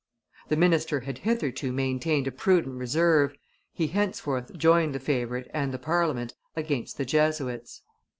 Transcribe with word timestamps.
The 0.49 0.55
minister 0.57 1.01
had 1.01 1.19
hitherto 1.19 1.71
maintained 1.71 2.25
a 2.25 2.31
prudent 2.31 2.77
reserve; 2.79 3.35
he 3.71 3.85
henceforth 3.85 4.57
joined 4.57 4.95
the 4.95 4.99
favorite 4.99 5.47
and 5.53 5.71
the 5.71 5.77
Parliament 5.77 6.33
against 6.55 6.97
the 6.97 7.05
Jesuits. 7.05 7.83